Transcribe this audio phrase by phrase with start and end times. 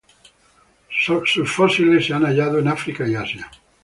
[0.89, 3.51] Sus fósiles se han hallado en África y Asia.